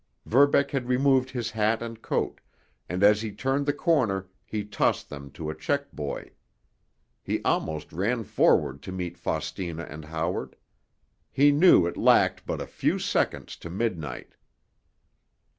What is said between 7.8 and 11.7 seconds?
ran forward to meet Faustina and Howard. He